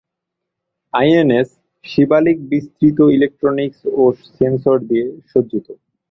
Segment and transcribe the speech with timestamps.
[0.93, 1.49] INS
[1.85, 4.03] "Shivalik" বিস্তৃত electronics ও
[4.29, 5.67] sensor দিয়ে সজ্জিত।